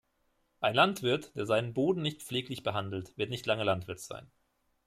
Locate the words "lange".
3.45-3.63